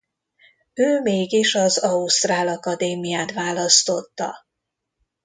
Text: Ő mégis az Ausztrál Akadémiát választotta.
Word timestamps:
Ő 0.73 1.01
mégis 1.01 1.55
az 1.55 1.77
Ausztrál 1.77 2.47
Akadémiát 2.47 3.31
választotta. 3.33 4.47